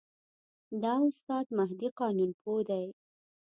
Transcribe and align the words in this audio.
دا 0.83 0.93
استاد 1.09 1.45
مهدي 1.57 1.89
قانونپوه 1.99 2.61
دی. 2.69 2.85